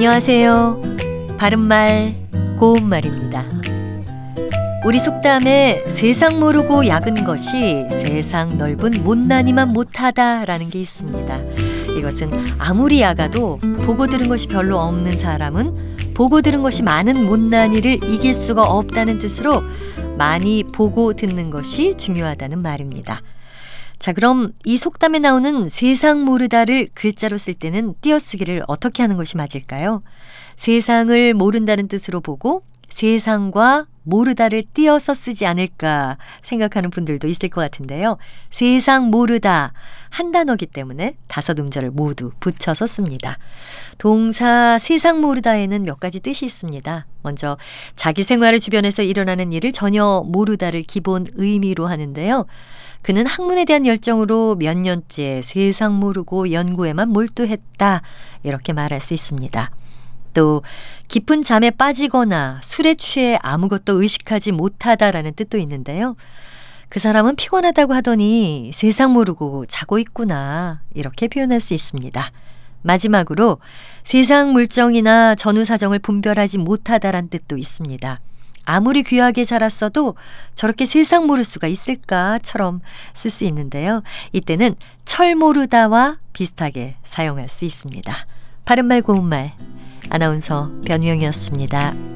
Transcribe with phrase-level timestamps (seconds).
[0.00, 0.80] 안녕하세요.
[1.36, 2.16] 바른말,
[2.58, 3.44] 고운말입니다.
[4.86, 11.38] 우리 속담에 세상 모르고 약은 것이 세상 넓은 못난이만 못하다라는 게 있습니다.
[11.98, 18.32] 이것은 아무리 야가도 보고 들은 것이 별로 없는 사람은 보고 들은 것이 많은 못난이를 이길
[18.32, 19.62] 수가 없다는 뜻으로
[20.16, 23.20] 많이 보고 듣는 것이 중요하다는 말입니다.
[24.00, 30.02] 자, 그럼 이 속담에 나오는 세상 모르다를 글자로 쓸 때는 띄어쓰기를 어떻게 하는 것이 맞을까요?
[30.56, 38.16] 세상을 모른다는 뜻으로 보고 세상과 모르다를 띄어서 쓰지 않을까 생각하는 분들도 있을 것 같은데요.
[38.50, 39.74] 세상 모르다
[40.08, 43.36] 한 단어기 때문에 다섯 음절을 모두 붙여서 씁니다.
[43.98, 47.06] 동사 세상 모르다에는 몇 가지 뜻이 있습니다.
[47.22, 47.58] 먼저
[47.96, 52.46] 자기 생활의 주변에서 일어나는 일을 전혀 모르다를 기본 의미로 하는데요.
[53.02, 58.02] 그는 학문에 대한 열정으로 몇 년째 세상 모르고 연구에만 몰두했다.
[58.42, 59.70] 이렇게 말할 수 있습니다.
[60.34, 60.62] 또
[61.08, 66.16] 깊은 잠에 빠지거나 술에 취해 아무것도 의식하지 못하다라는 뜻도 있는데요.
[66.88, 70.82] 그 사람은 피곤하다고 하더니 세상 모르고 자고 있구나.
[70.94, 72.30] 이렇게 표현할 수 있습니다.
[72.82, 73.58] 마지막으로
[74.04, 78.20] 세상 물정이나 전후 사정을 분별하지 못하다란 뜻도 있습니다.
[78.70, 80.14] 아무리 귀하게 자랐어도
[80.54, 82.80] 저렇게 세상 모를 수가 있을까처럼
[83.14, 84.02] 쓸 수 있는데요.
[84.32, 88.14] 이때는 철 모르다와 비슷하게 사용할 수 있습니다.
[88.64, 89.54] 바른말 고운말
[90.08, 92.09] 아나운서 변희영이었습니다.